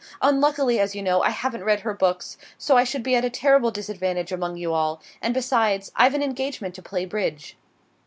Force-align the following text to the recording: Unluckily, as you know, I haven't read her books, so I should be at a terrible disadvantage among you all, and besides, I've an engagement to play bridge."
Unluckily, 0.23 0.79
as 0.79 0.95
you 0.95 1.03
know, 1.03 1.21
I 1.21 1.29
haven't 1.29 1.63
read 1.63 1.81
her 1.81 1.93
books, 1.93 2.35
so 2.57 2.75
I 2.75 2.83
should 2.83 3.03
be 3.03 3.13
at 3.15 3.23
a 3.23 3.29
terrible 3.29 3.69
disadvantage 3.69 4.31
among 4.31 4.57
you 4.57 4.73
all, 4.73 4.99
and 5.21 5.31
besides, 5.31 5.91
I've 5.95 6.15
an 6.15 6.23
engagement 6.23 6.73
to 6.73 6.81
play 6.81 7.05
bridge." 7.05 7.55